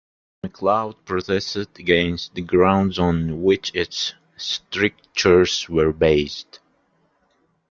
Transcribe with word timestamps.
Macleod 0.41 1.05
protested 1.05 1.67
against 1.77 2.33
the 2.33 2.41
grounds 2.41 2.97
on 2.97 3.43
which 3.43 3.71
its 3.75 4.15
strictures 4.35 5.69
were 5.69 5.93
based. 5.93 6.59